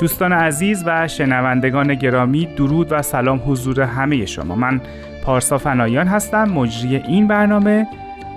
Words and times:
دوستان 0.00 0.32
عزیز 0.32 0.82
و 0.86 1.08
شنوندگان 1.08 1.94
گرامی 1.94 2.46
درود 2.46 2.86
و 2.90 3.02
سلام 3.02 3.42
حضور 3.46 3.80
همه 3.80 4.26
شما. 4.26 4.54
من 4.54 4.80
پارسا 5.24 5.58
فنایان 5.58 6.06
هستم 6.06 6.44
مجری 6.44 6.96
این 6.96 7.26
برنامه 7.26 7.86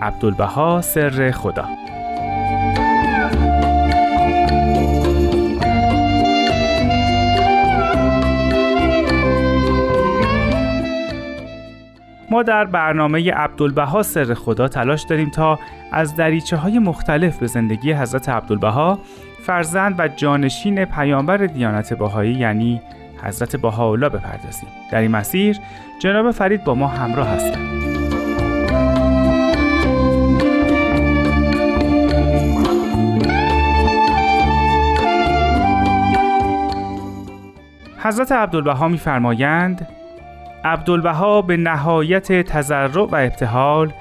عبدالبها 0.01 0.81
سر 0.81 1.31
خدا. 1.31 1.65
ما 12.31 12.43
در 12.43 12.65
برنامه 12.65 13.31
عبدالبها 13.31 14.03
سر 14.03 14.33
خدا 14.33 14.67
تلاش 14.67 15.03
داریم 15.03 15.29
تا 15.29 15.59
از 15.91 16.15
دریچه 16.15 16.57
های 16.57 16.79
مختلف 16.79 17.37
به 17.37 17.47
زندگی 17.47 17.93
حضرت 17.93 18.29
عبدالبها 18.29 18.99
فرزند 19.45 19.95
و 19.99 20.07
جانشین 20.07 20.85
پیامبر 20.85 21.37
دیانت 21.37 21.93
باهایی 21.93 22.33
یعنی 22.33 22.81
حضرت 23.23 23.55
بهاءالله 23.55 24.09
بپردازیم. 24.09 24.69
در 24.91 25.01
این 25.01 25.11
مسیر 25.11 25.57
جناب 25.99 26.31
فرید 26.31 26.63
با 26.63 26.75
ما 26.75 26.87
همراه 26.87 27.27
هستند. 27.27 27.81
حضرت 38.03 38.31
عبدالبها 38.31 38.87
میفرمایند 38.87 39.87
عبدالبها 40.63 41.41
به 41.41 41.57
نهایت 41.57 42.41
تذرع 42.41 43.03
و 43.03 43.15
ابتحال 43.15 43.93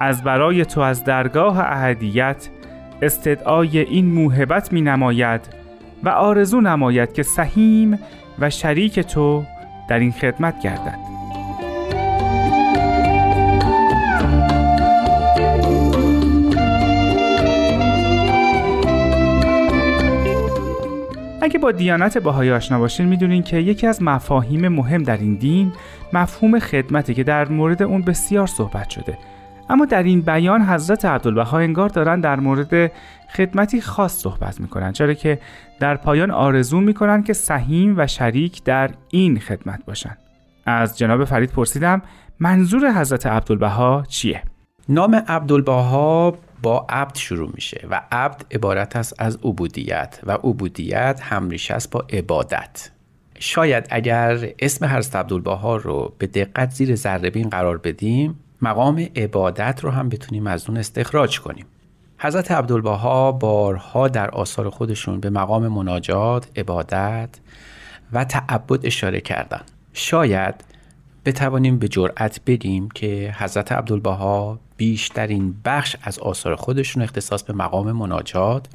از 0.00 0.22
برای 0.22 0.64
تو 0.64 0.80
از 0.80 1.04
درگاه 1.04 1.60
اهدیت 1.60 2.48
استدعای 3.02 3.78
این 3.78 4.06
موهبت 4.06 4.72
می 4.72 4.80
نماید 4.80 5.40
و 6.02 6.08
آرزو 6.08 6.60
نماید 6.60 7.12
که 7.12 7.22
سهیم 7.22 7.98
و 8.38 8.50
شریک 8.50 9.00
تو 9.00 9.44
در 9.88 9.98
این 9.98 10.12
خدمت 10.12 10.60
گردد. 10.60 10.98
اگه 21.42 21.58
با 21.58 21.72
دیانت 21.72 22.18
باهایی 22.18 22.50
آشنا 22.50 22.78
باشین 22.78 23.06
می‌دونین 23.06 23.42
که 23.42 23.56
یکی 23.56 23.86
از 23.86 24.02
مفاهیم 24.02 24.68
مهم 24.68 25.02
در 25.02 25.16
این 25.16 25.34
دین 25.34 25.72
مفهوم 26.12 26.58
خدمتی 26.58 27.14
که 27.14 27.24
در 27.24 27.48
مورد 27.48 27.82
اون 27.82 28.02
بسیار 28.02 28.46
صحبت 28.46 28.90
شده. 28.90 29.18
اما 29.68 29.84
در 29.84 30.02
این 30.02 30.20
بیان 30.20 30.62
حضرت 30.62 31.04
عبدالبها 31.04 31.58
انگار 31.58 31.88
دارن 31.88 32.20
در 32.20 32.40
مورد 32.40 32.92
خدمتی 33.36 33.80
خاص 33.80 34.16
صحبت 34.16 34.60
می‌کنن 34.60 34.92
چرا 34.92 35.14
که 35.14 35.38
در 35.80 35.96
پایان 35.96 36.30
آرزو 36.30 36.80
می‌کنن 36.80 37.22
که 37.22 37.32
سهیم 37.32 37.94
و 37.98 38.06
شریک 38.06 38.64
در 38.64 38.90
این 39.10 39.38
خدمت 39.38 39.84
باشن. 39.84 40.16
از 40.66 40.98
جناب 40.98 41.24
فرید 41.24 41.50
پرسیدم 41.50 42.02
منظور 42.40 43.00
حضرت 43.00 43.26
عبدالبها 43.26 44.04
چیه؟ 44.08 44.42
نام 44.88 45.14
عبدالبها 45.14 46.34
با 46.62 46.86
عبد 46.88 47.14
شروع 47.14 47.50
میشه 47.54 47.86
و 47.90 48.02
عبد 48.12 48.44
عبارت 48.50 48.96
است 48.96 49.14
از 49.18 49.36
عبودیت 49.36 50.20
و 50.26 50.32
عبودیت 50.32 51.20
همریش 51.22 51.70
است 51.70 51.90
با 51.90 52.04
عبادت. 52.12 52.90
شاید 53.38 53.86
اگر 53.90 54.48
اسم 54.58 54.86
حضرت 54.86 55.16
عبدالبها 55.16 55.76
رو 55.76 56.14
به 56.18 56.26
دقت 56.26 56.70
زیر 56.70 56.94
ذره 56.94 57.30
قرار 57.30 57.78
بدیم 57.78 58.40
مقام 58.62 59.06
عبادت 59.16 59.80
رو 59.84 59.90
هم 59.90 60.08
بتونیم 60.08 60.46
از 60.46 60.68
اون 60.68 60.78
استخراج 60.78 61.40
کنیم. 61.40 61.66
حضرت 62.18 62.52
عبدالبها 62.52 63.32
بارها 63.32 64.08
در 64.08 64.30
آثار 64.30 64.70
خودشون 64.70 65.20
به 65.20 65.30
مقام 65.30 65.68
مناجات، 65.68 66.58
عبادت 66.58 67.28
و 68.12 68.24
تعبد 68.24 68.86
اشاره 68.86 69.20
کردن. 69.20 69.60
شاید 69.92 70.54
بتوانیم 71.24 71.78
به 71.78 71.88
جرأت 71.88 72.40
بگیم 72.46 72.88
که 72.88 73.34
حضرت 73.38 73.72
عبدالبها 73.72 74.58
بیشترین 74.76 75.54
بخش 75.64 75.96
از 76.02 76.18
آثار 76.18 76.56
خودشون 76.56 77.02
اختصاص 77.02 77.42
به 77.42 77.52
مقام 77.52 77.92
مناجات 77.92 78.66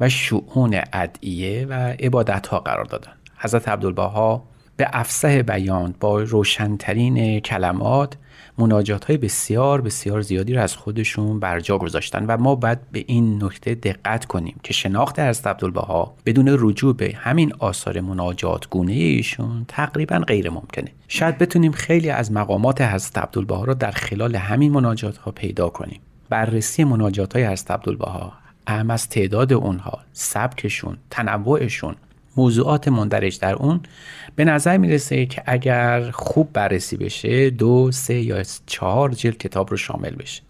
و 0.00 0.08
شعون 0.08 0.80
ادعیه 0.92 1.66
و 1.66 1.72
عبادت 2.00 2.46
ها 2.46 2.58
قرار 2.58 2.84
دادن. 2.84 3.12
حضرت 3.38 3.68
عبدالبها 3.68 4.44
به 4.76 4.88
افسه 4.92 5.42
بیان 5.42 5.94
با 6.00 6.22
روشنترین 6.22 7.40
کلمات 7.40 8.16
مناجات 8.58 9.04
های 9.04 9.16
بسیار 9.16 9.80
بسیار 9.80 10.20
زیادی 10.20 10.54
را 10.54 10.62
از 10.62 10.76
خودشون 10.76 11.40
بر 11.40 11.60
جا 11.60 11.78
گذاشتن 11.78 12.26
و 12.26 12.36
ما 12.36 12.54
باید 12.54 12.78
به 12.92 13.04
این 13.06 13.44
نکته 13.44 13.74
دقت 13.74 14.24
کنیم 14.24 14.60
که 14.62 14.72
شناخت 14.72 15.18
از 15.18 15.46
عبدالبها 15.46 16.14
بدون 16.26 16.56
رجوع 16.58 16.96
به 16.96 17.12
همین 17.16 17.52
آثار 17.58 18.00
مناجات 18.00 18.68
گونه 18.70 18.92
ایشون 18.92 19.64
تقریبا 19.68 20.18
غیر 20.18 20.50
ممکنه. 20.50 20.92
شاید 21.08 21.38
بتونیم 21.38 21.72
خیلی 21.72 22.10
از 22.10 22.32
مقامات 22.32 22.80
حضرت 22.80 23.18
عبدالبها 23.18 23.64
را 23.64 23.74
در 23.74 23.90
خلال 23.90 24.36
همین 24.36 24.72
مناجات 24.72 25.16
ها 25.16 25.30
پیدا 25.30 25.68
کنیم. 25.68 26.00
بررسی 26.28 26.84
مناجات 26.84 27.36
های 27.36 27.46
حضرت 27.46 27.70
عبدالبها 27.70 28.32
اهم 28.66 28.90
از 28.90 29.08
تعداد 29.08 29.52
اونها 29.52 29.98
سبکشون 30.12 30.96
تنوعشون 31.10 31.94
موضوعات 32.36 32.88
مندرج 32.88 33.38
در 33.38 33.54
اون 33.54 33.80
به 34.36 34.44
نظر 34.44 34.76
می‌رسه 34.76 35.26
که 35.26 35.42
اگر 35.46 36.10
خوب 36.10 36.52
بررسی 36.52 36.96
بشه 36.96 37.50
دو 37.50 37.90
سه 37.92 38.14
یا 38.14 38.42
چهار 38.66 39.10
جلد 39.10 39.36
کتاب 39.36 39.70
رو 39.70 39.76
شامل 39.76 40.10
بشه. 40.10 40.42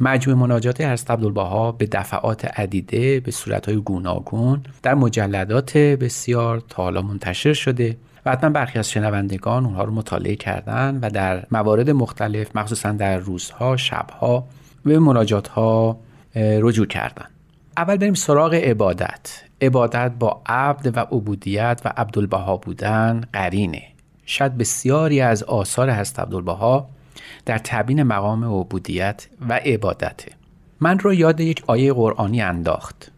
مجموع 0.00 0.36
مناجات 0.36 0.80
حضرت 0.80 1.10
عبدالبها 1.10 1.72
به 1.72 1.86
دفعات 1.86 2.44
عدیده 2.44 3.20
به 3.20 3.30
صورتهای 3.30 3.76
گوناگون 3.76 4.62
در 4.82 4.94
مجلدات 4.94 5.76
بسیار 5.76 6.62
تا 6.68 6.82
حالا 6.82 7.02
منتشر 7.02 7.52
شده 7.52 7.96
و 8.26 8.32
حتما 8.32 8.50
برخی 8.50 8.78
از 8.78 8.90
شنوندگان 8.90 9.64
اونها 9.64 9.84
رو 9.84 9.92
مطالعه 9.94 10.36
کردن 10.36 10.98
و 11.02 11.10
در 11.10 11.46
موارد 11.50 11.90
مختلف 11.90 12.56
مخصوصا 12.56 12.92
در 12.92 13.16
روزها 13.16 13.76
شبها 13.76 14.46
به 14.84 14.98
مناجات 14.98 15.48
ها 15.48 15.98
رجوع 16.36 16.86
کردن. 16.86 17.26
اول 17.76 17.96
بریم 17.96 18.14
سراغ 18.14 18.54
عبادت. 18.54 19.42
عبادت 19.62 20.12
با 20.18 20.42
عبد 20.46 20.96
و 20.96 21.00
عبودیت 21.00 21.80
و 21.84 21.92
عبدالبها 21.96 22.56
بودن 22.56 23.20
قرینه. 23.32 23.82
شاید 24.26 24.58
بسیاری 24.58 25.20
از 25.20 25.42
آثار 25.42 25.90
هست 25.90 26.20
عبدالبها 26.20 26.88
در 27.46 27.58
تبین 27.58 28.02
مقام 28.02 28.44
عبودیت 28.44 29.26
و 29.48 29.52
عبادته. 29.52 30.32
من 30.80 30.98
رو 30.98 31.14
یاد 31.14 31.40
یک 31.40 31.62
آیه 31.66 31.92
قرآنی 31.92 32.42
انداخت 32.42 33.10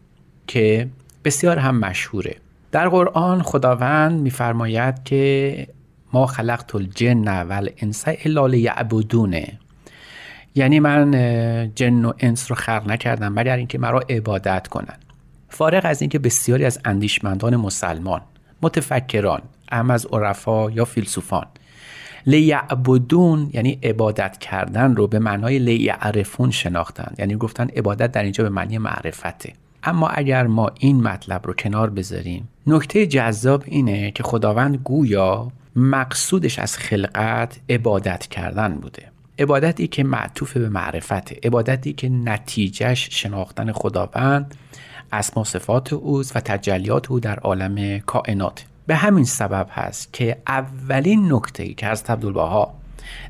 که 0.47 0.87
بسیار 1.23 1.59
هم 1.59 1.79
مشهوره. 1.79 2.35
در 2.71 2.89
قرآن 2.89 3.41
خداوند 3.41 4.21
میفرماید 4.21 5.03
که 5.03 5.67
ما 6.13 6.25
خلقت 6.25 6.75
الجن 6.75 7.41
و 7.41 7.53
الانس 7.53 8.03
الا 8.07 8.47
لیعبدونه. 8.47 9.59
یعنی 10.55 10.79
من 10.79 11.11
جن 11.75 12.05
و 12.05 12.13
انس 12.19 12.51
رو 12.51 12.55
خلق 12.55 12.87
نکردم 12.87 13.33
مگر 13.33 13.57
اینکه 13.57 13.77
مرا 13.77 13.99
عبادت 14.09 14.67
کنن 14.67 14.97
فارغ 15.57 15.81
از 15.85 16.01
اینکه 16.01 16.19
بسیاری 16.19 16.65
از 16.65 16.79
اندیشمندان 16.85 17.55
مسلمان 17.55 18.21
متفکران 18.61 19.41
اهم 19.69 19.91
از 19.91 20.05
عرفا 20.05 20.71
یا 20.71 20.85
فیلسوفان 20.85 21.45
لیعبدون 22.27 23.49
یعنی 23.53 23.79
عبادت 23.83 24.37
کردن 24.37 24.95
رو 24.95 25.07
به 25.07 25.19
معنای 25.19 25.59
لیعرفون 25.59 26.51
شناختن 26.51 27.13
یعنی 27.17 27.35
گفتن 27.35 27.67
عبادت 27.67 28.11
در 28.11 28.23
اینجا 28.23 28.43
به 28.43 28.49
معنی 28.49 28.77
معرفته. 28.77 29.53
اما 29.83 30.07
اگر 30.07 30.47
ما 30.47 30.71
این 30.79 31.03
مطلب 31.03 31.47
رو 31.47 31.53
کنار 31.53 31.89
بذاریم 31.89 32.49
نکته 32.67 33.07
جذاب 33.07 33.63
اینه 33.65 34.11
که 34.11 34.23
خداوند 34.23 34.77
گویا 34.83 35.51
مقصودش 35.75 36.59
از 36.59 36.77
خلقت 36.77 37.59
عبادت 37.69 38.27
کردن 38.27 38.73
بوده. 38.73 39.03
عبادتی 39.39 39.87
که 39.87 40.03
معطوف 40.03 40.57
به 40.57 40.69
معرفته 40.69 41.39
عبادتی 41.43 41.93
که 41.93 42.09
نتیجهش 42.09 43.09
شناختن 43.11 43.71
خداوند 43.71 44.55
اسما 45.11 45.43
صفات 45.43 45.93
اوست 45.93 46.35
و 46.35 46.39
تجلیات 46.39 47.11
او 47.11 47.19
در 47.19 47.39
عالم 47.39 47.99
کائنات. 47.99 48.65
به 48.87 48.95
همین 48.95 49.23
سبب 49.25 49.67
هست 49.71 50.13
که 50.13 50.37
اولین 50.47 51.33
نکته 51.33 51.63
ای 51.63 51.73
که 51.73 51.87
از 51.87 52.03
عبدالبها 52.09 52.73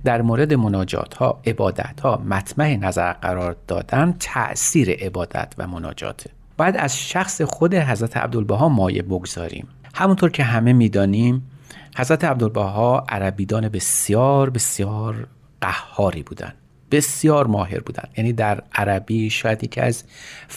در 0.04 0.22
مورد 0.22 0.54
مناجات 0.54 1.14
ها 1.14 1.42
عبادت 1.48 2.00
ها 2.00 2.22
مطمع 2.30 2.76
نظر 2.76 3.14
قرار 3.14 3.56
دادن 3.68 4.16
تأثیر 4.20 4.92
عبادت 4.92 5.54
و 5.58 5.68
مناجاته 5.68 6.30
باید 6.58 6.78
از 6.78 7.00
شخص 7.00 7.42
خود 7.42 7.76
حضرت 7.76 8.18
عبدالبها 8.18 8.70
مایه 8.70 9.02
بگذاریم. 9.02 9.68
همونطور 9.94 10.32
که 10.32 10.44
همه 10.44 10.74
می‌دانیم 10.74 11.52
حضرت 11.98 12.24
عبدالبها 12.24 13.04
عربیدان 13.10 13.70
بسیار 13.70 14.50
بسیار 14.50 15.28
قهاری 15.62 16.24
بودند. 16.24 16.56
بسیار 16.96 17.48
ماهر 17.48 17.80
بودند 17.80 18.10
یعنی 18.18 18.34
در 18.34 18.64
عربی 18.74 19.30
شاید 19.30 19.64
یکی 19.64 19.82
از 19.82 20.04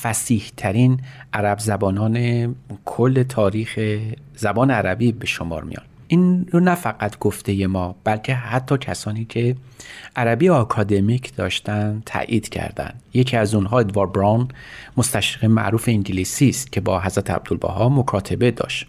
فسیح 0.03 0.45
ترین 0.57 1.01
عرب 1.33 1.59
زبانان 1.59 2.55
کل 2.85 3.23
تاریخ 3.23 3.99
زبان 4.37 4.71
عربی 4.71 5.13
به 5.13 5.27
شمار 5.27 5.65
میان. 5.65 5.83
این 6.09 6.47
رو 6.51 6.61
نه 6.61 6.75
فقط 6.75 7.19
گفته 7.19 7.67
ما 7.67 7.97
بلکه 8.05 8.35
حتی 8.35 8.79
کسانی 8.79 9.25
که 9.25 9.57
عربی 10.17 10.49
آکادمیک 10.49 11.37
داشتن 11.37 12.03
تایید 12.07 12.49
کردند 12.49 13.03
یکی 13.15 13.37
از 13.37 13.55
اونها 13.55 13.79
ادوار 13.79 14.07
براون 14.07 14.49
مستشرق 14.97 15.45
معروف 15.45 15.89
انگلیسی 15.89 16.49
است 16.49 16.73
که 16.73 16.81
با 16.81 17.01
حضرت 17.01 17.31
عبدالبها 17.31 17.89
مکاتبه 17.89 18.51
داشت. 18.51 18.87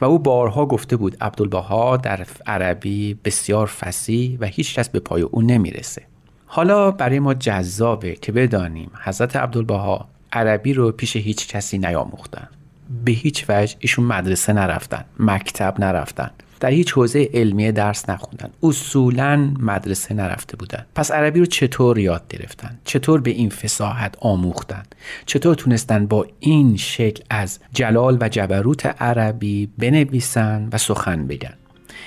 و 0.00 0.04
او 0.04 0.18
بارها 0.18 0.66
گفته 0.66 0.96
بود 0.96 1.16
عبدالبها 1.20 1.96
در 1.96 2.26
عربی 2.46 3.14
بسیار 3.24 3.66
فسی 3.66 4.38
و 4.40 4.46
هیچ 4.46 4.74
کس 4.74 4.88
به 4.88 5.00
پای 5.00 5.22
او 5.22 5.42
نمی‌رسه. 5.42 6.02
حالا 6.46 6.90
برای 6.90 7.18
ما 7.18 7.34
جذابه 7.34 8.14
که 8.14 8.32
بدانیم 8.32 8.90
حضرت 9.02 9.36
عبدالبها 9.36 10.08
عربی 10.32 10.72
رو 10.72 10.92
پیش 10.92 11.16
هیچ 11.16 11.48
کسی 11.48 11.78
نیاموختن. 11.78 12.48
به 13.04 13.12
هیچ 13.12 13.44
وجه 13.48 13.76
ایشون 13.78 14.04
مدرسه 14.04 14.52
نرفتن 14.52 15.04
مکتب 15.18 15.74
نرفتن. 15.80 16.30
در 16.60 16.70
هیچ 16.70 16.92
حوزه 16.92 17.30
علمی 17.34 17.72
درس 17.72 18.08
نخوندن. 18.08 18.50
اصولا 18.62 19.36
مدرسه 19.60 20.14
نرفته 20.14 20.56
بودن. 20.56 20.86
پس 20.94 21.10
عربی 21.10 21.40
رو 21.40 21.46
چطور 21.46 21.98
یاد 21.98 22.22
گرفتن؟ 22.28 22.78
چطور 22.84 23.20
به 23.20 23.30
این 23.30 23.50
فساحت 23.50 24.14
آموختن؟ 24.20 24.82
چطور 25.26 25.54
تونستن 25.54 26.06
با 26.06 26.26
این 26.40 26.76
شکل 26.76 27.24
از 27.30 27.58
جلال 27.72 28.18
و 28.20 28.28
جبروت 28.28 28.86
عربی 28.86 29.68
بنویسن 29.78 30.68
و 30.72 30.78
سخن 30.78 31.26
بگن؟ 31.26 31.54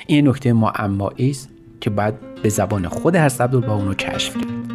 این 0.08 0.28
نکته 0.28 0.54
معمایی 0.54 1.30
است. 1.30 1.50
که 1.82 1.90
بعد 1.90 2.20
به 2.44 2.50
زبان 2.50 2.88
خود 2.88 3.16
حضرت 3.16 3.42
عبدالبها 3.42 3.76
اونو 3.76 3.94
کشف 3.94 4.38
کرد. 4.38 4.70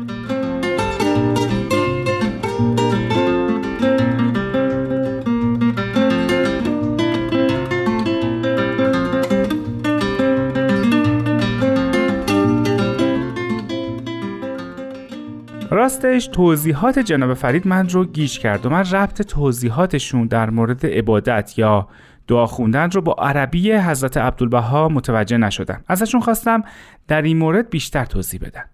راستش 15.71 16.27
توضیحات 16.27 16.99
جناب 16.99 17.35
فرید 17.35 17.67
من 17.67 17.89
رو 17.89 18.05
گیج 18.05 18.39
کرد 18.39 18.67
و 18.67 18.71
من 18.71 18.85
ربط 18.91 19.23
توضیحاتشون 19.23 20.27
در 20.27 20.51
مورد 20.51 20.87
عبادت 20.87 21.59
یا 21.59 21.89
دعا 22.27 22.47
خوندن 22.47 22.91
رو 22.91 23.01
با 23.01 23.13
عربی 23.13 23.73
حضرت 23.73 24.17
عبدالبها 24.17 24.89
متوجه 24.89 25.37
نشدم 25.37 25.85
ازشون 25.89 26.21
خواستم 26.21 26.63
در 27.09 27.23
این 27.23 27.39
مورد 27.39 27.71
بیشتر 27.71 28.05
توضیح 28.05 28.41
بدن. 28.41 28.65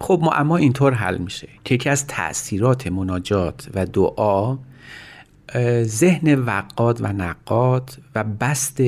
خب 0.00 0.30
اما 0.32 0.56
اینطور 0.56 0.92
حل 0.92 1.18
میشه 1.18 1.48
که 1.64 1.74
یکی 1.74 1.88
از 1.88 2.06
تاثیرات 2.06 2.86
مناجات 2.86 3.68
و 3.74 3.86
دعا 3.86 4.58
ذهن 5.82 6.34
وقاد 6.34 6.98
و 7.02 7.06
نقاد 7.06 7.90
و 8.14 8.24
بست 8.24 8.80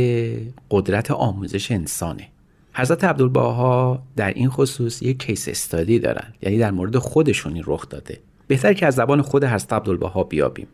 قدرت 0.71 1.11
آموزش 1.11 1.73
انسانه. 1.73 2.29
حضرت 2.75 3.05
عبدالباها 3.05 4.03
در 4.17 4.29
این 4.29 4.49
خصوص 4.49 5.03
یک 5.03 5.19
کیس 5.19 5.49
استادی 5.49 5.99
دارن. 5.99 6.33
یعنی 6.43 6.59
در 6.59 6.71
مورد 6.71 6.99
خودشون 6.99 7.55
این 7.55 7.65
رخ 7.67 7.89
داده. 7.89 8.21
بهتر 8.47 8.73
که 8.73 8.87
از 8.87 8.95
زبان 8.95 9.23
خود 9.23 9.45
حضرت 9.45 9.73
عبدالباها 9.73 10.25
بیابیم. 10.25 10.67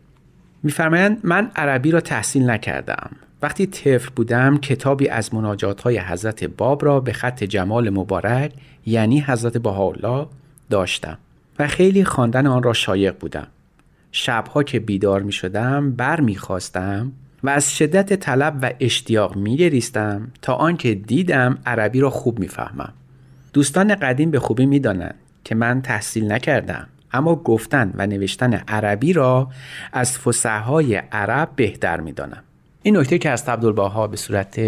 میفرمایند 0.63 1.19
من 1.23 1.51
عربی 1.55 1.91
را 1.91 2.01
تحصیل 2.01 2.49
نکردم. 2.49 3.11
وقتی 3.41 3.67
طفل 3.67 4.09
بودم 4.15 4.57
کتابی 4.57 5.09
از 5.09 5.33
مناجات 5.33 5.81
های 5.81 5.99
حضرت 5.99 6.43
باب 6.43 6.85
را 6.85 6.99
به 6.99 7.13
خط 7.13 7.43
جمال 7.43 7.89
مبارک 7.89 8.51
یعنی 8.85 9.19
حضرت 9.19 9.57
بهاءالله 9.57 10.27
داشتم 10.69 11.17
و 11.59 11.67
خیلی 11.67 12.03
خواندن 12.03 12.47
آن 12.47 12.63
را 12.63 12.73
شایق 12.73 13.19
بودم 13.19 13.47
شبها 14.11 14.63
که 14.63 14.79
بیدار 14.79 15.21
می 15.21 15.31
شدم 15.31 15.91
بر 15.91 16.21
می 16.21 16.35
خواستم 16.35 17.11
و 17.43 17.49
از 17.49 17.77
شدت 17.77 18.13
طلب 18.13 18.59
و 18.61 18.73
اشتیاق 18.79 19.35
می 19.35 19.81
تا 20.41 20.53
آنکه 20.53 20.95
دیدم 20.95 21.57
عربی 21.65 21.99
را 21.99 22.09
خوب 22.09 22.39
می‌فهمم. 22.39 22.93
دوستان 23.53 23.95
قدیم 23.95 24.31
به 24.31 24.39
خوبی 24.39 24.65
می 24.65 24.81
که 25.43 25.55
من 25.55 25.81
تحصیل 25.81 26.31
نکردم 26.31 26.87
اما 27.11 27.35
گفتن 27.35 27.93
و 27.95 28.07
نوشتن 28.07 28.53
عربی 28.53 29.13
را 29.13 29.49
از 29.93 30.19
فسحهای 30.19 30.95
عرب 30.95 31.49
بهتر 31.55 31.99
می 31.99 32.11
دانم. 32.11 32.43
این 32.83 32.97
نکته 32.97 33.17
که 33.17 33.29
از 33.29 33.49
عبدالباها 33.49 34.07
به 34.07 34.17
صورت 34.17 34.59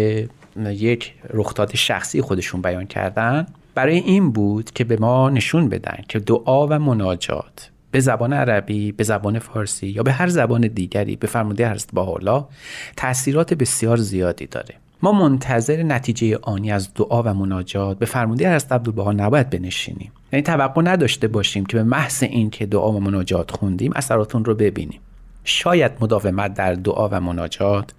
یک 0.66 1.14
رخداد 1.30 1.74
شخصی 1.74 2.20
خودشون 2.20 2.62
بیان 2.62 2.86
کردن 2.86 3.46
برای 3.74 3.96
این 3.96 4.30
بود 4.30 4.70
که 4.70 4.84
به 4.84 4.96
ما 4.96 5.30
نشون 5.30 5.68
بدن 5.68 5.98
که 6.08 6.18
دعا 6.18 6.66
و 6.66 6.78
مناجات 6.78 7.70
به 7.90 8.00
زبان 8.00 8.32
عربی 8.32 8.92
به 8.92 9.04
زبان 9.04 9.38
فارسی 9.38 9.86
یا 9.86 10.02
به 10.02 10.12
هر 10.12 10.28
زبان 10.28 10.60
دیگری 10.60 11.16
به 11.16 11.26
فرموده 11.26 11.70
حضرت 11.70 11.98
حالا 11.98 12.48
تاثیرات 12.96 13.54
بسیار 13.54 13.96
زیادی 13.96 14.46
داره. 14.46 14.74
ما 15.02 15.12
منتظر 15.12 15.82
نتیجه 15.82 16.38
آنی 16.42 16.72
از 16.72 16.94
دعا 16.94 17.22
و 17.22 17.34
مناجات 17.34 17.98
به 17.98 18.06
فرموده 18.06 18.54
حضرت 18.54 18.72
عبدالبها 18.72 19.12
نباید 19.12 19.50
بنشینیم. 19.50 20.12
یعنی 20.32 20.42
توقع 20.42 20.82
نداشته 20.82 21.28
باشیم 21.28 21.66
که 21.66 21.76
به 21.76 21.82
محض 21.82 22.22
این 22.22 22.50
که 22.50 22.66
دعا 22.66 22.92
و 22.92 23.00
مناجات 23.00 23.50
خوندیم 23.50 23.92
اثراتون 23.96 24.44
رو 24.44 24.54
ببینیم. 24.54 25.00
شاید 25.44 25.92
مداومت 26.00 26.54
در 26.54 26.74
دعا 26.74 27.08
و 27.08 27.20
مناجات 27.20 27.94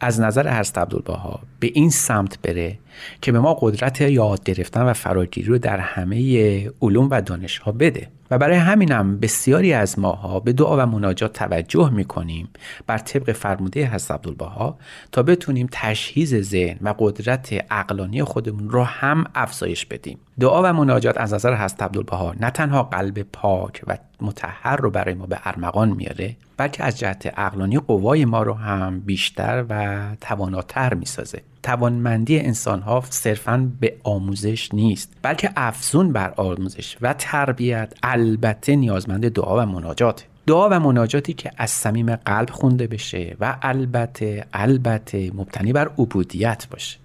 از 0.00 0.20
نظر 0.20 0.58
حضرت 0.60 0.78
عبدالبها 0.78 1.40
به 1.60 1.70
این 1.74 1.90
سمت 1.90 2.38
بره 2.42 2.78
که 3.22 3.32
به 3.32 3.40
ما 3.40 3.56
قدرت 3.60 4.00
یاد 4.00 4.44
گرفتن 4.44 4.82
و 4.82 4.92
فراگیری 4.92 5.48
رو 5.48 5.58
در 5.58 5.78
همه 5.78 6.70
علوم 6.82 7.08
و 7.10 7.20
دانش 7.20 7.58
ها 7.58 7.72
بده. 7.72 8.08
و 8.30 8.38
برای 8.38 8.56
همینم 8.56 9.18
بسیاری 9.18 9.72
از 9.72 9.98
ماها 9.98 10.40
به 10.40 10.52
دعا 10.52 10.76
و 10.76 10.86
مناجات 10.86 11.32
توجه 11.32 11.90
می‌کنیم 11.90 12.48
بر 12.86 12.98
طبق 12.98 13.32
فرموده 13.32 13.86
حضرت 13.86 14.10
عبدالبها 14.10 14.78
تا 15.12 15.22
بتونیم 15.22 15.68
تشهیز 15.72 16.34
ذهن 16.34 16.78
و 16.82 16.94
قدرت 16.98 17.52
عقلانی 17.70 18.24
خودمون 18.24 18.70
رو 18.70 18.84
هم 18.84 19.24
افزایش 19.34 19.86
بدیم. 19.86 20.18
دعا 20.40 20.62
و 20.62 20.72
مناجات 20.72 21.18
از 21.18 21.34
نظر 21.34 21.54
حضرت 21.54 21.82
عبدالبها 21.82 22.34
نه 22.40 22.50
تنها 22.50 22.82
قلب 22.82 23.22
پاک 23.22 23.82
و 23.86 23.98
متحر 24.20 24.76
رو 24.76 24.90
برای 24.90 25.14
ما 25.14 25.26
به 25.26 25.38
ارمغان 25.44 25.88
میاره 25.88 26.36
بلکه 26.56 26.84
از 26.84 26.98
جهت 26.98 27.26
عقلانی 27.26 27.78
قوای 27.78 28.24
ما 28.24 28.42
رو 28.42 28.54
هم 28.54 29.00
بیشتر 29.00 29.64
و 29.68 29.98
تواناتر 30.20 30.94
می‌سازه. 30.94 31.42
توانمندی 31.62 32.38
انسان 32.38 32.80
ها 32.80 33.04
صرفا 33.10 33.70
به 33.80 33.96
آموزش 34.04 34.74
نیست 34.74 35.12
بلکه 35.22 35.50
افزون 35.56 36.12
بر 36.12 36.34
آموزش 36.36 36.96
و 37.00 37.14
تربیت 37.18 37.94
البته 38.02 38.76
نیازمند 38.76 39.32
دعا 39.32 39.62
و 39.62 39.66
مناجات. 39.66 40.26
دعا 40.46 40.68
و 40.68 40.80
مناجاتی 40.80 41.32
که 41.32 41.50
از 41.56 41.70
صمیم 41.70 42.16
قلب 42.16 42.50
خونده 42.50 42.86
بشه 42.86 43.36
و 43.40 43.58
البته 43.62 44.46
البته 44.52 45.30
مبتنی 45.34 45.72
بر 45.72 45.88
عبودیت 45.98 46.66
باشه. 46.70 46.98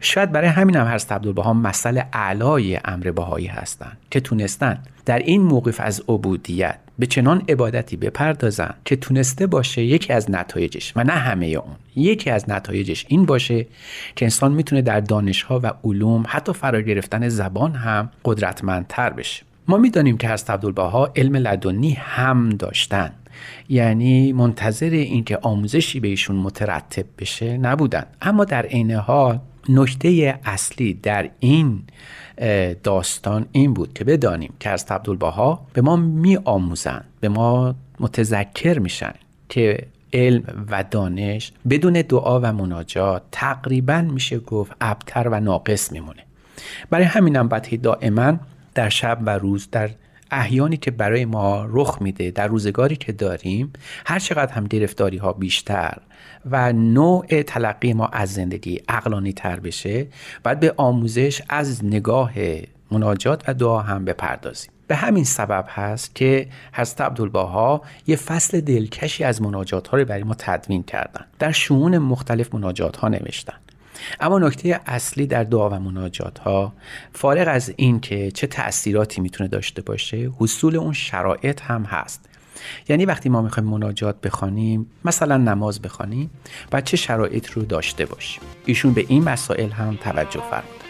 شاید 0.00 0.32
برای 0.32 0.48
همین 0.48 0.76
هم 0.76 0.86
حضرت 0.86 1.12
عبدالبها 1.12 1.52
مسئله 1.52 2.06
اعلای 2.12 2.80
امر 2.84 3.10
بهایی 3.10 3.46
هستند 3.46 3.96
که 4.10 4.20
تونستن 4.20 4.78
در 5.04 5.18
این 5.18 5.42
موقف 5.42 5.80
از 5.80 6.02
عبودیت 6.08 6.78
به 6.98 7.06
چنان 7.06 7.42
عبادتی 7.48 7.96
بپردازن 7.96 8.74
که 8.84 8.96
تونسته 8.96 9.46
باشه 9.46 9.82
یکی 9.82 10.12
از 10.12 10.30
نتایجش 10.30 10.92
و 10.96 11.04
نه 11.04 11.12
همه 11.12 11.46
اون 11.46 11.76
یکی 11.96 12.30
از 12.30 12.50
نتایجش 12.50 13.06
این 13.08 13.26
باشه 13.26 13.66
که 14.16 14.24
انسان 14.24 14.52
می‌تونه 14.52 14.82
در 14.82 15.00
دانشها 15.00 15.60
و 15.62 15.72
علوم 15.84 16.24
حتی 16.28 16.52
فرا 16.52 16.80
گرفتن 16.80 17.28
زبان 17.28 17.72
هم 17.72 18.10
قدرتمندتر 18.24 19.10
بشه. 19.10 19.42
ما 19.68 19.76
می‌دانیم 19.76 20.18
که 20.18 20.28
از 20.28 20.44
عبدالبها 20.48 21.12
علم 21.16 21.36
لدنی 21.36 21.92
هم 21.92 22.48
داشتن 22.48 23.12
یعنی 23.68 24.32
منتظر 24.32 24.90
اینکه 24.90 25.38
آموزشی 25.42 26.00
بهشون 26.00 26.36
مترتب 26.36 27.06
بشه 27.18 27.58
نبودن. 27.58 28.06
اما 28.22 28.44
در 28.44 28.66
عین 28.66 28.90
حال 28.90 29.38
نکته 29.68 30.38
اصلی 30.44 30.94
در 30.94 31.30
این 31.40 31.82
داستان 32.82 33.46
این 33.52 33.74
بود 33.74 33.92
که 33.92 34.04
بدانیم 34.04 34.52
که 34.60 34.70
از 34.70 34.86
عبدالبها 34.90 35.66
به 35.72 35.82
ما 35.82 35.96
می 35.96 36.36
آموزن 36.36 37.04
به 37.20 37.28
ما 37.28 37.74
متذکر 38.00 38.78
میشن 38.78 39.14
که 39.48 39.86
علم 40.12 40.66
و 40.70 40.84
دانش 40.90 41.52
بدون 41.70 41.92
دعا 41.92 42.40
و 42.40 42.52
مناجات 42.52 43.22
تقریبا 43.32 44.00
میشه 44.00 44.38
گفت 44.38 44.72
ابتر 44.80 45.28
و 45.28 45.40
ناقص 45.40 45.92
میمونه. 45.92 46.22
برای 46.90 47.04
همینم 47.04 47.48
باید 47.48 47.80
دائما 47.80 48.38
در 48.74 48.88
شب 48.88 49.18
و 49.26 49.30
روز 49.30 49.68
در 49.72 49.90
احیانی 50.30 50.76
که 50.76 50.90
برای 50.90 51.24
ما 51.24 51.66
رخ 51.68 52.02
میده 52.02 52.30
در 52.30 52.46
روزگاری 52.46 52.96
که 52.96 53.12
داریم 53.12 53.72
هر 54.06 54.18
چقدر 54.18 54.52
هم 54.52 54.64
گرفتاری 54.64 55.16
ها 55.16 55.32
بیشتر 55.32 55.98
و 56.50 56.72
نوع 56.72 57.42
تلقی 57.42 57.92
ما 57.92 58.06
از 58.06 58.32
زندگی 58.32 58.80
عقلانی 58.88 59.32
تر 59.32 59.60
بشه 59.60 60.06
باید 60.44 60.60
به 60.60 60.74
آموزش 60.76 61.42
از 61.48 61.84
نگاه 61.84 62.32
مناجات 62.90 63.48
و 63.48 63.54
دعا 63.54 63.78
هم 63.78 64.04
بپردازیم. 64.04 64.70
به 64.86 64.96
همین 64.96 65.24
سبب 65.24 65.64
هست 65.68 66.14
که 66.14 66.48
حضرت 66.72 67.00
عبدالباها 67.00 67.82
یه 68.06 68.16
فصل 68.16 68.60
دلکشی 68.60 69.24
از 69.24 69.42
مناجات 69.42 69.88
ها 69.88 69.96
رو 69.96 70.04
برای 70.04 70.22
ما 70.22 70.34
تدوین 70.38 70.82
کردن. 70.82 71.24
در 71.38 71.52
شمون 71.52 71.98
مختلف 71.98 72.54
مناجات 72.54 72.96
ها 72.96 73.08
نوشتن. 73.08 73.54
اما 74.20 74.38
نکته 74.38 74.80
اصلی 74.86 75.26
در 75.26 75.44
دعا 75.44 75.70
و 75.70 75.74
مناجات 75.74 76.38
ها 76.38 76.72
فارغ 77.12 77.48
از 77.48 77.72
این 77.76 78.00
که 78.00 78.30
چه 78.30 78.46
تأثیراتی 78.46 79.20
می‌تونه 79.20 79.48
داشته 79.48 79.82
باشه 79.82 80.30
حصول 80.38 80.76
اون 80.76 80.92
شرایط 80.92 81.62
هم 81.62 81.82
هست. 81.82 82.24
یعنی 82.88 83.04
وقتی 83.04 83.28
ما 83.28 83.42
می‌خوایم 83.42 83.68
مناجات 83.68 84.20
بخوانیم 84.20 84.86
مثلا 85.04 85.36
نماز 85.36 85.82
بخوانیم 85.82 86.30
و 86.72 86.80
چه 86.80 86.96
شرایط 86.96 87.50
رو 87.50 87.62
داشته 87.62 88.06
باشیم. 88.06 88.42
ایشون 88.66 88.92
به 88.92 89.04
این 89.08 89.24
مسائل 89.24 89.70
هم 89.70 89.96
توجه 89.96 90.40
فرمودن. 90.50 90.88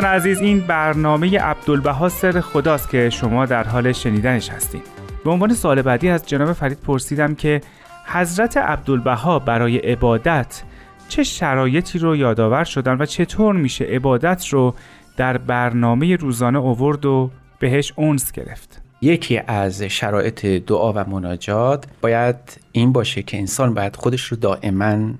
دوستان 0.00 0.14
عزیز 0.14 0.40
این 0.40 0.60
برنامه 0.60 1.38
عبدالبها 1.38 2.08
سر 2.08 2.40
خداست 2.40 2.90
که 2.90 3.10
شما 3.10 3.46
در 3.46 3.64
حال 3.64 3.92
شنیدنش 3.92 4.48
هستید 4.48 4.82
به 5.24 5.30
عنوان 5.30 5.54
سال 5.54 5.82
بعدی 5.82 6.08
از 6.08 6.26
جناب 6.26 6.52
فرید 6.52 6.80
پرسیدم 6.80 7.34
که 7.34 7.60
حضرت 8.04 8.56
عبدالبها 8.56 9.38
برای 9.38 9.78
عبادت 9.78 10.62
چه 11.08 11.22
شرایطی 11.22 11.98
رو 11.98 12.16
یادآور 12.16 12.64
شدن 12.64 12.96
و 13.00 13.06
چطور 13.06 13.54
میشه 13.54 13.84
عبادت 13.84 14.48
رو 14.48 14.74
در 15.16 15.38
برنامه 15.38 16.16
روزانه 16.16 16.58
اوورد 16.58 17.06
و 17.06 17.30
بهش 17.58 17.92
اونس 17.96 18.32
گرفت؟ 18.32 18.82
یکی 19.00 19.38
از 19.46 19.82
شرایط 19.82 20.46
دعا 20.46 20.92
و 20.92 21.10
مناجات 21.10 21.84
باید 22.00 22.36
این 22.72 22.92
باشه 22.92 23.22
که 23.22 23.38
انسان 23.38 23.74
باید 23.74 23.96
خودش 23.96 24.24
رو 24.24 24.36
دائما 24.36 25.14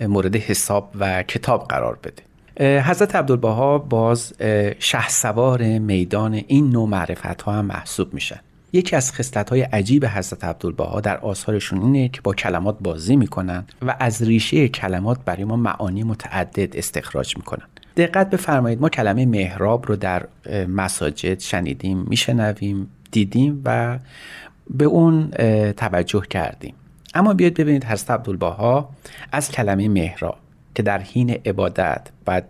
مورد 0.00 0.36
حساب 0.36 0.90
و 0.98 1.22
کتاب 1.22 1.68
قرار 1.68 1.98
بده. 2.04 2.25
حضرت 2.60 3.16
عبدالبها 3.16 3.78
باز 3.78 4.32
شه 4.78 5.08
سوار 5.08 5.78
میدان 5.78 6.34
این 6.34 6.70
نوع 6.70 6.88
معرفت 6.88 7.42
ها 7.42 7.52
هم 7.52 7.64
محسوب 7.64 8.14
میشن. 8.14 8.40
یکی 8.72 8.96
از 8.96 9.12
خصلت 9.12 9.50
های 9.50 9.60
عجیب 9.60 10.06
حضرت 10.06 10.44
عبدالبها 10.44 11.00
در 11.00 11.16
آثارشون 11.16 11.82
اینه 11.82 12.08
که 12.08 12.20
با 12.20 12.34
کلمات 12.34 12.76
بازی 12.80 13.16
می‌کنن 13.16 13.64
و 13.82 13.96
از 14.00 14.22
ریشه 14.22 14.68
کلمات 14.68 15.18
برای 15.24 15.44
ما 15.44 15.56
معانی 15.56 16.02
متعدد 16.02 16.76
استخراج 16.76 17.36
می‌کنن. 17.36 17.66
دقت 17.96 18.30
بفرمایید 18.30 18.80
ما 18.80 18.88
کلمه 18.88 19.26
محراب 19.26 19.86
رو 19.86 19.96
در 19.96 20.26
مساجد 20.68 21.40
شنیدیم 21.40 21.98
میشنویم 22.08 22.90
دیدیم 23.10 23.62
و 23.64 23.98
به 24.70 24.84
اون 24.84 25.30
توجه 25.72 26.22
کردیم. 26.30 26.74
اما 27.14 27.34
بیاید 27.34 27.54
ببینید 27.54 27.84
حضرت 27.84 28.10
عبدالبها 28.10 28.90
از 29.32 29.50
کلمه 29.50 29.88
محراب 29.88 30.38
که 30.76 30.82
در 30.82 30.98
حین 30.98 31.30
عبادت 31.30 32.08
باید 32.24 32.44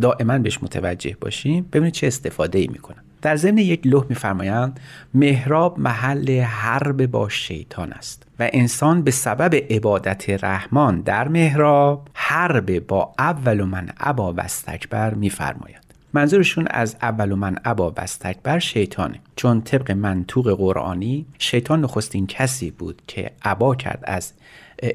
دائما 0.00 0.38
بهش 0.38 0.58
متوجه 0.62 1.16
باشیم 1.20 1.68
ببینید 1.72 1.92
چه 1.92 2.06
استفاده 2.06 2.58
ای 2.58 2.66
می‌کنن 2.66 3.02
در 3.22 3.36
ضمن 3.36 3.58
یک 3.58 3.86
لوح 3.86 4.04
میفرمایند 4.08 4.80
محراب 5.14 5.78
محل 5.78 6.40
حرب 6.40 7.06
با 7.06 7.28
شیطان 7.28 7.92
است 7.92 8.22
و 8.38 8.48
انسان 8.52 9.02
به 9.02 9.10
سبب 9.10 9.54
عبادت 9.70 10.44
رحمان 10.44 11.00
در 11.00 11.28
محراب 11.28 12.08
حرب 12.14 12.86
با 12.86 13.12
اول 13.18 13.62
من 13.62 13.88
ابا 14.00 14.34
وستکبر 14.36 15.14
میفرماید. 15.14 15.86
منظورشون 16.12 16.66
از 16.70 16.96
اول 17.02 17.34
من 17.34 17.56
ابا 17.64 17.94
وستکبر 17.96 18.58
شیطانه. 18.58 19.20
چون 19.36 19.60
طبق 19.60 19.90
منطوق 19.90 20.56
قرآنی 20.56 21.26
شیطان 21.38 21.80
نخستین 21.80 22.26
کسی 22.26 22.70
بود 22.70 23.02
که 23.06 23.30
ابا 23.42 23.74
کرد 23.74 24.00
از 24.04 24.32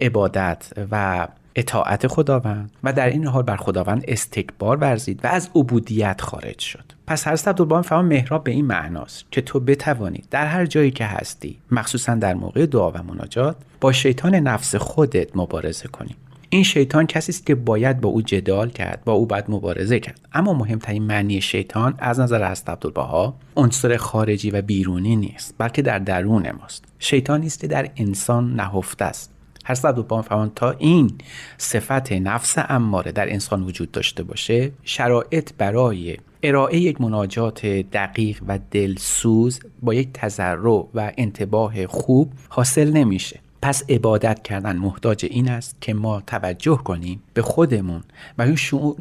عبادت 0.01 0.73
و 0.91 1.27
اطاعت 1.55 2.07
خداوند 2.07 2.71
و 2.83 2.93
در 2.93 3.09
این 3.09 3.27
حال 3.27 3.43
بر 3.43 3.55
خداوند 3.55 4.03
استکبار 4.07 4.77
ورزید 4.77 5.19
و 5.23 5.27
از 5.27 5.49
عبودیت 5.55 6.21
خارج 6.21 6.59
شد. 6.59 6.83
پس 7.07 7.27
حضرت 7.27 7.47
عبدالبها 7.47 7.81
فهم 7.81 8.05
محراب 8.05 8.43
به 8.43 8.51
این 8.51 8.65
معناست 8.65 9.25
که 9.31 9.41
تو 9.41 9.59
بتوانی 9.59 10.23
در 10.31 10.45
هر 10.45 10.65
جایی 10.65 10.91
که 10.91 11.05
هستی 11.05 11.57
مخصوصا 11.71 12.15
در 12.15 12.33
موقع 12.33 12.65
دعا 12.65 12.91
و 12.91 13.03
مناجات 13.03 13.55
با 13.81 13.91
شیطان 13.91 14.35
نفس 14.35 14.75
خودت 14.75 15.35
مبارزه 15.35 15.87
کنی. 15.87 16.15
این 16.53 16.63
شیطان 16.63 17.07
کسی 17.07 17.31
است 17.31 17.45
که 17.45 17.55
باید 17.55 18.01
با 18.01 18.09
او 18.09 18.21
جدال 18.21 18.69
کرد 18.69 19.01
با 19.05 19.13
او 19.13 19.25
باید 19.25 19.45
مبارزه 19.49 19.99
کرد. 19.99 20.19
اما 20.33 20.53
مهمترین 20.53 21.03
معنی 21.03 21.41
شیطان 21.41 21.93
از 21.97 22.19
نظر 22.19 22.51
حضرت 22.51 22.69
عبدالبها 22.69 23.35
عنصر 23.55 23.97
خارجی 23.97 24.51
و 24.51 24.61
بیرونی 24.61 25.15
نیست 25.15 25.55
بلکه 25.57 25.81
در 25.81 25.99
درون 25.99 26.51
ماست. 26.51 26.85
شیطانی 26.99 27.47
است 27.47 27.59
که 27.59 27.67
در 27.67 27.89
انسان 27.97 28.53
نهفته 28.53 29.05
است. 29.05 29.30
هر 29.63 29.75
صد 29.75 29.97
و 30.11 30.49
تا 30.55 30.71
این 30.71 31.11
صفت 31.57 32.11
نفس 32.11 32.55
اماره 32.69 33.11
در 33.11 33.33
انسان 33.33 33.63
وجود 33.63 33.91
داشته 33.91 34.23
باشه 34.23 34.71
شرایط 34.83 35.49
برای 35.57 36.17
ارائه 36.43 36.77
یک 36.79 37.01
مناجات 37.01 37.65
دقیق 37.65 38.41
و 38.47 38.59
دلسوز 38.71 39.59
با 39.81 39.93
یک 39.93 40.09
تذرع 40.13 40.87
و 40.93 41.11
انتباه 41.17 41.87
خوب 41.87 42.31
حاصل 42.49 42.91
نمیشه. 42.91 43.39
پس 43.61 43.83
عبادت 43.89 44.43
کردن 44.43 44.75
محتاج 44.75 45.25
این 45.25 45.49
است 45.49 45.75
که 45.81 45.93
ما 45.93 46.21
توجه 46.27 46.77
کنیم 46.77 47.21
به 47.33 47.41
خودمون 47.41 48.03
و 48.37 48.41
اون 48.41 48.55
شعون 48.55 48.95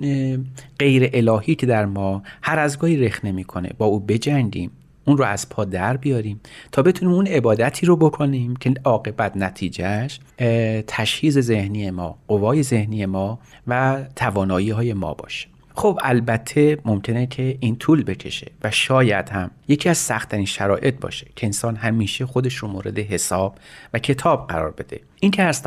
غیر 0.78 1.10
الهی 1.12 1.54
که 1.54 1.66
در 1.66 1.86
ما 1.86 2.22
هر 2.42 2.58
از 2.58 2.78
گاهی 2.78 2.96
رخ 2.96 3.24
نمی‌کنه 3.24 3.70
با 3.78 3.86
او 3.86 4.00
بجنگیم. 4.00 4.70
اون 5.04 5.16
رو 5.16 5.24
از 5.24 5.48
پا 5.48 5.64
در 5.64 5.96
بیاریم 5.96 6.40
تا 6.72 6.82
بتونیم 6.82 7.14
اون 7.14 7.26
عبادتی 7.26 7.86
رو 7.86 7.96
بکنیم 7.96 8.56
که 8.56 8.74
عاقبت 8.84 9.36
نتیجهش 9.36 10.20
تشخیص 10.86 11.38
ذهنی 11.38 11.90
ما 11.90 12.18
قوای 12.28 12.62
ذهنی 12.62 13.06
ما 13.06 13.38
و 13.66 14.04
توانایی 14.16 14.70
های 14.70 14.92
ما 14.92 15.14
باشه. 15.14 15.48
خب 15.74 15.98
البته 16.02 16.78
ممکنه 16.84 17.26
که 17.26 17.56
این 17.60 17.76
طول 17.76 18.04
بکشه 18.04 18.46
و 18.62 18.70
شاید 18.70 19.28
هم 19.28 19.50
یکی 19.68 19.88
از 19.88 19.98
سختترین 19.98 20.44
شرایط 20.44 21.00
باشه 21.00 21.26
که 21.36 21.46
انسان 21.46 21.76
همیشه 21.76 22.26
خودش 22.26 22.54
رو 22.54 22.68
مورد 22.68 22.98
حساب 22.98 23.58
و 23.94 23.98
کتاب 23.98 24.46
قرار 24.46 24.70
بده. 24.70 25.00
این 25.20 25.30
که 25.30 25.42
از 25.42 25.62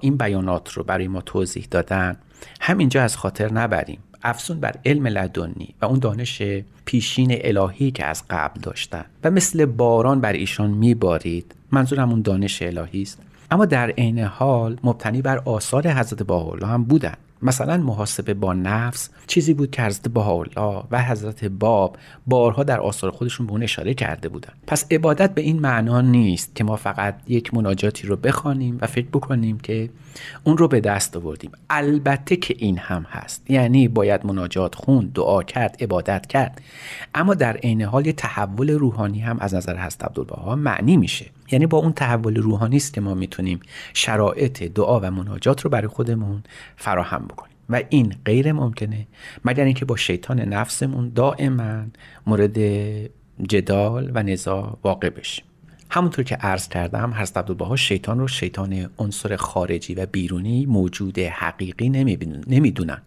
این 0.00 0.16
بیانات 0.16 0.72
رو 0.72 0.82
برای 0.82 1.08
ما 1.08 1.20
توضیح 1.20 1.66
دادن 1.70 2.16
همینجا 2.60 3.02
از 3.02 3.16
خاطر 3.16 3.52
نبریم. 3.52 3.98
افزون 4.26 4.60
بر 4.60 4.74
علم 4.84 5.06
لدنی 5.06 5.74
و 5.82 5.84
اون 5.84 5.98
دانش 5.98 6.42
پیشین 6.84 7.38
الهی 7.40 7.90
که 7.90 8.04
از 8.04 8.22
قبل 8.30 8.60
داشتن. 8.60 9.04
و 9.24 9.30
مثل 9.30 9.64
باران 9.66 10.20
بر 10.20 10.32
ایشان 10.32 10.70
میبارید. 10.70 11.54
منظورم 11.72 12.10
اون 12.10 12.22
دانش 12.22 12.62
الهی 12.62 13.02
است. 13.02 13.18
اما 13.50 13.64
در 13.64 13.90
عین 13.90 14.18
حال 14.18 14.76
مبتنی 14.84 15.22
بر 15.22 15.38
آثار 15.38 15.88
حضرت 15.88 16.22
باحالا 16.22 16.66
هم 16.66 16.84
بودن. 16.84 17.14
مثلا 17.42 17.76
محاسبه 17.76 18.34
با 18.34 18.54
نفس 18.54 19.10
چیزی 19.26 19.54
بود 19.54 19.70
که 19.70 19.82
حضرت 19.82 20.08
بهاءالله 20.08 20.84
و 20.90 21.02
حضرت 21.02 21.44
باب 21.44 21.96
بارها 22.26 22.62
در 22.62 22.80
آثار 22.80 23.10
خودشون 23.10 23.46
به 23.46 23.52
اون 23.52 23.62
اشاره 23.62 23.94
کرده 23.94 24.28
بودن. 24.28 24.52
پس 24.66 24.86
عبادت 24.90 25.34
به 25.34 25.42
این 25.42 25.58
معنا 25.60 26.00
نیست 26.00 26.54
که 26.54 26.64
ما 26.64 26.76
فقط 26.76 27.14
یک 27.28 27.54
مناجاتی 27.54 28.06
رو 28.06 28.16
بخوانیم 28.16 28.78
و 28.80 28.86
فکر 28.86 29.06
بکنیم 29.06 29.58
که 29.58 29.90
اون 30.44 30.58
رو 30.58 30.68
به 30.68 30.80
دست 30.80 31.16
آوردیم. 31.16 31.52
البته 31.70 32.36
که 32.36 32.54
این 32.58 32.78
هم 32.78 33.06
هست. 33.08 33.50
یعنی 33.50 33.88
باید 33.88 34.26
مناجات 34.26 34.74
خون 34.74 35.10
دعا 35.14 35.42
کرد 35.42 35.76
عبادت 35.80 36.26
کرد. 36.26 36.60
اما 37.14 37.34
در 37.34 37.56
عین 37.56 37.82
حال 37.82 38.06
یه 38.06 38.12
تحول 38.12 38.70
روحانی 38.70 39.20
هم 39.20 39.36
از 39.40 39.54
نظر 39.54 39.76
حضرت 39.76 40.04
عبدالبها 40.04 40.56
معنی 40.56 40.96
میشه. 40.96 41.26
یعنی 41.52 41.66
با 41.66 41.78
اون 41.78 41.92
تحول 41.92 42.36
روحانی 42.36 42.76
است 42.76 42.94
که 42.94 43.00
ما 43.00 43.14
می‌تونیم 43.14 43.60
شرایط 43.94 44.62
دعا 44.62 45.00
و 45.00 45.10
مناجات 45.10 45.60
رو 45.60 45.70
برای 45.70 45.88
خودمون 45.88 46.42
فراهم 46.76 47.24
بکنیم. 47.24 47.56
و 47.70 47.82
این 47.88 48.14
غیر 48.24 48.52
ممکنه 48.52 49.06
مگر 49.44 49.64
اینکه 49.64 49.84
با 49.84 49.96
شیطان 49.96 50.40
نفسمون 50.40 51.08
دائما 51.08 51.82
مورد 52.26 52.58
جدال 53.48 54.10
و 54.14 54.22
نزاع 54.22 54.78
واقع 54.84 55.10
بشیم. 55.10 55.44
همونطور 55.90 56.24
که 56.24 56.36
عرض 56.36 56.68
کردم 56.68 57.14
حضرت 57.14 57.36
عبدالبها 57.36 57.76
شیطان 57.76 58.18
رو 58.18 58.28
شیطان 58.28 58.90
عنصر 58.98 59.36
خارجی 59.36 59.94
و 59.94 60.06
بیرونی 60.06 60.66
موجود 60.66 61.18
حقیقی 61.18 61.88
نمی‌دونن. 62.46 63.02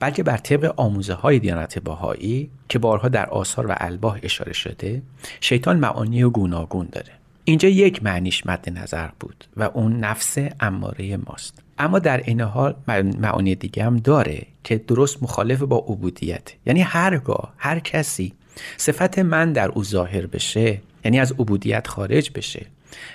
بلکه 0.00 0.22
بر 0.22 0.36
طبق 0.36 0.74
آموزه 0.76 1.14
های 1.14 1.38
دیانت 1.38 1.78
باهایی 1.78 2.50
که 2.68 2.78
بارها 2.78 3.08
در 3.08 3.30
آثار 3.30 3.66
و 3.66 3.74
الباه 3.76 4.18
اشاره 4.22 4.52
شده 4.52 5.02
شیطان 5.40 5.76
معانی 5.76 6.22
گوناگون 6.22 6.88
داره. 6.92 7.12
اینجا 7.44 7.68
یک 7.68 8.02
معنیش 8.02 8.46
مد 8.46 8.78
نظر 8.78 9.08
بود 9.20 9.44
و 9.56 9.62
اون 9.62 9.96
نفس 9.96 10.38
اماره 10.60 11.16
ماست. 11.16 11.62
اما 11.78 11.98
در 11.98 12.22
این 12.24 12.40
حال 12.40 12.74
معانی 13.18 13.54
دیگه 13.54 13.84
هم 13.84 13.96
داره 13.96 14.46
که 14.64 14.78
درست 14.78 15.22
مخالف 15.22 15.62
با 15.62 15.76
عبودیت. 15.76 16.52
یعنی 16.66 16.80
هرگاه 16.80 17.54
هر 17.58 17.78
کسی 17.78 18.32
صفت 18.76 19.18
من 19.18 19.52
در 19.52 19.68
او 19.68 19.84
ظاهر 19.84 20.26
بشه 20.26 20.80
یعنی 21.04 21.20
از 21.20 21.32
عبودیت 21.32 21.86
خارج 21.86 22.30
بشه. 22.34 22.66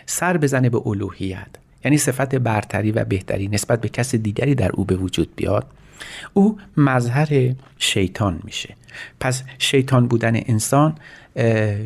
سر 0.05 0.37
بزنه 0.37 0.69
به 0.69 0.87
الوهیت 0.87 1.47
یعنی 1.85 1.97
صفت 1.97 2.35
برتری 2.35 2.91
و 2.91 3.05
بهتری 3.05 3.47
نسبت 3.47 3.81
به 3.81 3.89
کس 3.89 4.15
دیگری 4.15 4.55
در 4.55 4.71
او 4.71 4.85
به 4.85 4.95
وجود 4.95 5.35
بیاد. 5.35 5.67
او 6.33 6.57
مظهر 6.77 7.53
شیطان 7.77 8.39
میشه. 8.43 8.75
پس 9.19 9.43
شیطان 9.57 10.07
بودن 10.07 10.35
انسان 10.35 10.95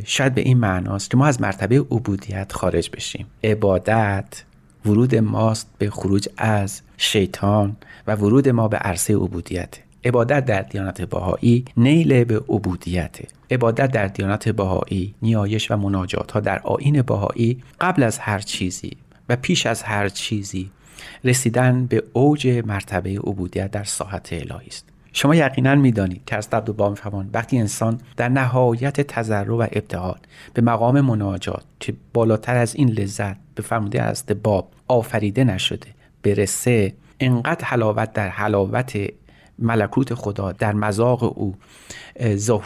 شاید 0.05 0.33
به 0.33 0.41
این 0.41 0.57
معناست 0.57 1.11
که 1.11 1.17
ما 1.17 1.27
از 1.27 1.41
مرتبه 1.41 1.79
عبودیت 1.79 2.51
خارج 2.53 2.89
بشیم. 2.93 3.27
عبادت 3.43 4.43
ورود 4.85 5.15
ماست 5.15 5.67
به 5.77 5.89
خروج 5.89 6.27
از 6.37 6.81
شیطان 6.97 7.75
و 8.07 8.15
ورود 8.15 8.49
ما 8.49 8.67
به 8.67 8.77
عرصه 8.77 9.15
عبودیت. 9.15 9.77
عبادت 10.05 10.45
در 10.45 10.61
دیانت 10.61 11.01
بهایی 11.01 11.65
نیل 11.77 12.23
به 12.23 12.37
عبودیت. 12.37 13.17
عبادت 13.51 13.91
در 13.91 14.07
دیانت 14.07 14.49
بهایی 14.49 15.15
نیایش 15.21 15.71
و 15.71 15.77
مناجات 15.77 16.31
ها 16.31 16.39
در 16.39 16.59
آین 16.59 17.01
بهایی 17.01 17.63
قبل 17.81 18.03
از 18.03 18.19
هر 18.19 18.39
چیزی 18.39 18.97
و 19.29 19.35
پیش 19.35 19.65
از 19.65 19.83
هر 19.83 20.09
چیزی 20.09 20.71
رسیدن 21.23 21.85
به 21.85 22.03
اوج 22.13 22.47
مرتبه 22.65 23.09
عبودیت 23.09 23.71
در 23.71 23.83
ساحت 23.83 24.33
الهی 24.33 24.67
است. 24.67 24.85
شما 25.13 25.35
یقینا 25.35 25.75
می‌دانید 25.75 26.21
که 26.25 26.35
از 26.35 26.49
عبدالبها 26.51 26.89
میفهمان 26.89 27.29
وقتی 27.33 27.57
انسان 27.57 28.01
در 28.17 28.29
نهایت 28.29 29.01
تضرع 29.01 29.51
و 29.51 29.61
ابتهال 29.71 30.17
به 30.53 30.61
مقام 30.61 31.01
مناجات 31.01 31.63
که 31.79 31.93
بالاتر 32.13 32.55
از 32.55 32.75
این 32.75 32.89
لذت 32.89 33.35
به 33.55 33.63
فرموده 33.63 34.01
از 34.01 34.23
باب 34.43 34.71
آفریده 34.87 35.43
نشده 35.43 35.87
برسه 36.23 36.93
انقدر 37.19 37.65
حلاوت 37.65 38.13
در 38.13 38.29
حلاوت 38.29 38.97
ملکوت 39.61 40.13
خدا 40.13 40.51
در 40.51 40.73
مذاق 40.73 41.23
او 41.37 41.55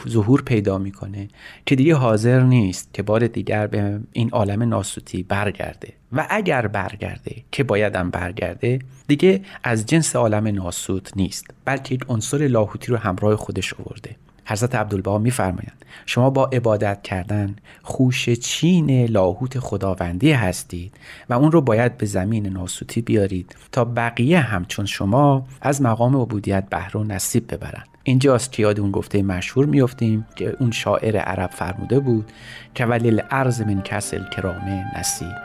ظهور 0.08 0.42
پیدا 0.42 0.78
می‌کنه 0.78 1.28
که 1.66 1.76
دیگه 1.76 1.96
حاضر 1.96 2.44
نیست 2.44 2.94
که 2.94 3.04
بار 3.04 3.28
دیگر 3.28 3.68
به 3.68 4.00
این 4.12 4.30
عالم 4.30 4.64
ناسوتی 4.64 5.24
برگرده. 5.24 5.94
و 6.14 6.28
اگر 6.30 6.68
برگرده 6.68 7.36
که 7.52 7.64
بایدم 7.64 8.10
برگرده 8.10 8.80
دیگه 9.08 9.42
از 9.64 9.86
جنس 9.86 10.16
عالم 10.16 10.48
ناسوت 10.48 11.18
نیست 11.18 11.46
بلکه 11.66 11.96
یک 11.96 12.06
عنصر 12.10 12.38
لاهوتی 12.38 12.92
رو 12.92 12.98
همراه 12.98 13.36
خودش 13.36 13.74
آورده. 13.74 14.16
حضرت 14.46 14.76
عبدالبها 14.76 15.18
میفرمایند 15.18 15.86
شما 16.06 16.30
با 16.30 16.46
عبادت 16.46 17.02
کردن 17.02 17.56
خوش 17.82 18.30
چین 18.30 19.06
لاهوت 19.06 19.60
خداوندی 19.60 20.32
هستید 20.32 20.94
و 21.30 21.34
اون 21.34 21.52
رو 21.52 21.62
باید 21.62 21.98
به 21.98 22.06
زمین 22.06 22.48
ناسوتی 22.48 23.02
بیارید 23.02 23.56
تا 23.72 23.86
بقیه 23.86 24.40
همچون 24.40 24.86
شما 24.86 25.46
از 25.62 25.82
مقام 25.82 26.22
عبودیت 26.22 26.70
بهره 26.70 27.02
و 27.02 27.04
نصیب 27.04 27.54
ببرند. 27.54 27.88
اینجاست 28.04 28.52
که 28.52 28.64
یاد 28.64 28.80
اون 28.80 28.92
گفته 28.92 29.22
مشهور 29.22 29.66
میفتیم 29.66 30.26
که 30.36 30.56
اون 30.60 30.72
شاعر 30.72 31.18
عرب 31.18 31.50
فرموده 31.50 32.00
بود 32.00 32.32
که 32.76 32.86
ولی 32.86 33.22
ارز 33.32 33.62
من 33.62 33.82
کسل 33.82 34.24
کرامه 34.30 35.00
نصیب 35.00 35.36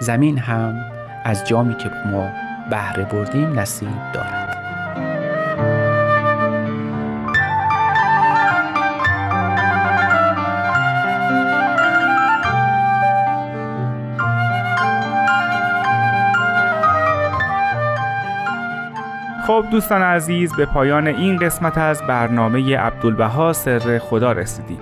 زمین 0.00 0.38
هم 0.38 0.92
از 1.24 1.44
جامی 1.44 1.76
که 1.76 1.90
ما 2.06 2.28
بهره 2.70 3.04
بردیم 3.04 3.58
نصیب 3.58 4.12
دارد. 4.14 4.41
خب 19.46 19.64
دوستان 19.70 20.02
عزیز 20.02 20.52
به 20.56 20.66
پایان 20.66 21.06
این 21.06 21.36
قسمت 21.36 21.78
از 21.78 22.02
برنامه 22.02 22.76
عبدالبها 22.76 23.52
سر 23.52 23.98
خدا 23.98 24.32
رسیدیم. 24.32 24.78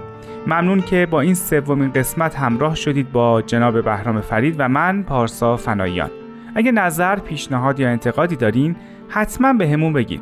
ممنون 0.47 0.81
که 0.81 1.07
با 1.11 1.21
این 1.21 1.35
سومین 1.35 1.93
قسمت 1.93 2.37
همراه 2.37 2.75
شدید 2.75 3.13
با 3.13 3.43
جناب 3.43 3.85
بهرام 3.85 4.21
فرید 4.21 4.55
و 4.59 4.69
من 4.69 5.03
پارسا 5.03 5.57
فناییان 5.57 6.11
اگه 6.55 6.73
نظر، 6.73 7.19
پیشنهاد 7.19 7.81
یا 7.81 7.89
انتقادی 7.89 8.37
دارین 8.37 8.77
حتما 9.09 9.53
به 9.53 9.69
همون 9.69 9.93
بگین. 9.93 10.21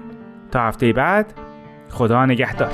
تا 0.50 0.60
هفته 0.60 0.92
بعد 0.92 1.32
خدا 1.90 2.26
نگهدار. 2.26 2.72